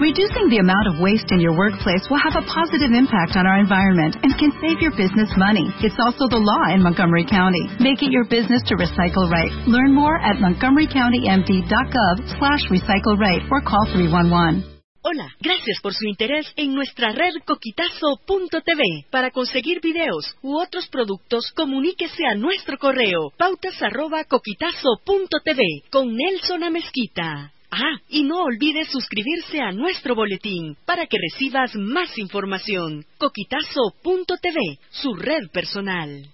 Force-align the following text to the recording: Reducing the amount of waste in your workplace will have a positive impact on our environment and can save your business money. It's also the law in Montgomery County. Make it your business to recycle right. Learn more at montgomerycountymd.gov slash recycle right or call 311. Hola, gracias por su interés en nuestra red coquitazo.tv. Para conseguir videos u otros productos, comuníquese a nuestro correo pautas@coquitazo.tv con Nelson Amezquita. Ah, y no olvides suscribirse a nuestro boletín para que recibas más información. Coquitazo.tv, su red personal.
Reducing 0.00 0.48
the 0.50 0.58
amount 0.58 0.88
of 0.90 0.98
waste 0.98 1.30
in 1.30 1.38
your 1.38 1.54
workplace 1.54 2.02
will 2.10 2.18
have 2.18 2.34
a 2.34 2.42
positive 2.50 2.90
impact 2.90 3.38
on 3.38 3.46
our 3.46 3.62
environment 3.62 4.18
and 4.26 4.34
can 4.42 4.50
save 4.58 4.82
your 4.82 4.90
business 4.98 5.30
money. 5.38 5.70
It's 5.86 5.94
also 6.02 6.26
the 6.26 6.42
law 6.42 6.74
in 6.74 6.82
Montgomery 6.82 7.22
County. 7.22 7.62
Make 7.78 8.02
it 8.02 8.10
your 8.10 8.26
business 8.26 8.58
to 8.66 8.74
recycle 8.74 9.30
right. 9.30 9.54
Learn 9.70 9.94
more 9.94 10.18
at 10.18 10.42
montgomerycountymd.gov 10.42 12.14
slash 12.42 12.66
recycle 12.74 13.14
right 13.22 13.46
or 13.54 13.62
call 13.62 13.86
311. 13.94 14.66
Hola, 15.06 15.30
gracias 15.38 15.78
por 15.80 15.94
su 15.94 16.08
interés 16.08 16.52
en 16.56 16.74
nuestra 16.74 17.12
red 17.12 17.34
coquitazo.tv. 17.46 19.06
Para 19.14 19.30
conseguir 19.30 19.80
videos 19.80 20.34
u 20.42 20.58
otros 20.58 20.88
productos, 20.88 21.52
comuníquese 21.54 22.26
a 22.26 22.34
nuestro 22.34 22.78
correo 22.78 23.30
pautas@coquitazo.tv 23.38 25.62
con 25.92 26.16
Nelson 26.16 26.64
Amezquita. 26.64 27.52
Ah, 27.76 28.00
y 28.08 28.22
no 28.22 28.44
olvides 28.44 28.88
suscribirse 28.88 29.60
a 29.60 29.72
nuestro 29.72 30.14
boletín 30.14 30.76
para 30.86 31.06
que 31.06 31.18
recibas 31.18 31.74
más 31.74 32.16
información. 32.18 33.04
Coquitazo.tv, 33.18 34.78
su 34.90 35.14
red 35.14 35.50
personal. 35.52 36.33